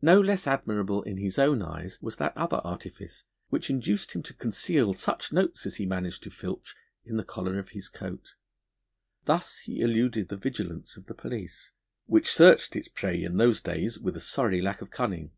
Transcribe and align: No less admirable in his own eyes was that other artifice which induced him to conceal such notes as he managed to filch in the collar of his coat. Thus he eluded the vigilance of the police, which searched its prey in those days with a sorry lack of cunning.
No 0.00 0.18
less 0.18 0.46
admirable 0.46 1.02
in 1.02 1.18
his 1.18 1.38
own 1.38 1.60
eyes 1.60 2.00
was 2.00 2.16
that 2.16 2.34
other 2.38 2.62
artifice 2.64 3.24
which 3.50 3.68
induced 3.68 4.12
him 4.12 4.22
to 4.22 4.32
conceal 4.32 4.94
such 4.94 5.30
notes 5.30 5.66
as 5.66 5.74
he 5.74 5.84
managed 5.84 6.22
to 6.22 6.30
filch 6.30 6.74
in 7.04 7.18
the 7.18 7.22
collar 7.22 7.58
of 7.58 7.68
his 7.76 7.90
coat. 7.90 8.34
Thus 9.26 9.58
he 9.58 9.82
eluded 9.82 10.30
the 10.30 10.38
vigilance 10.38 10.96
of 10.96 11.04
the 11.04 11.14
police, 11.14 11.72
which 12.06 12.32
searched 12.32 12.74
its 12.74 12.88
prey 12.88 13.22
in 13.22 13.36
those 13.36 13.60
days 13.60 13.98
with 13.98 14.16
a 14.16 14.20
sorry 14.20 14.62
lack 14.62 14.80
of 14.80 14.88
cunning. 14.90 15.32